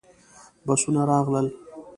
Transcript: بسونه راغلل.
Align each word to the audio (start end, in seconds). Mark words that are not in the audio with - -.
بسونه 0.65 1.01
راغلل. 1.09 1.47